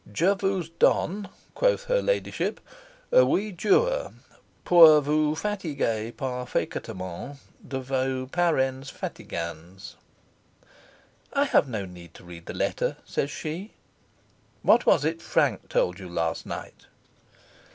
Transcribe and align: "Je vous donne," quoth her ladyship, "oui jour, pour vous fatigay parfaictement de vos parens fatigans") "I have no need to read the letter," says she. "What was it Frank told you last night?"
"Je 0.11 0.33
vous 0.33 0.67
donne," 0.79 1.29
quoth 1.53 1.83
her 1.83 2.01
ladyship, 2.01 2.59
"oui 3.13 3.51
jour, 3.51 4.11
pour 4.65 4.99
vous 4.99 5.35
fatigay 5.35 6.11
parfaictement 6.11 7.37
de 7.61 7.77
vos 7.79 8.25
parens 8.25 8.89
fatigans") 8.89 9.97
"I 11.33 11.43
have 11.45 11.67
no 11.67 11.85
need 11.85 12.15
to 12.15 12.23
read 12.23 12.47
the 12.47 12.53
letter," 12.55 12.97
says 13.05 13.29
she. 13.29 13.75
"What 14.63 14.87
was 14.87 15.05
it 15.05 15.21
Frank 15.21 15.69
told 15.69 15.99
you 15.99 16.09
last 16.09 16.47
night?" 16.47 16.87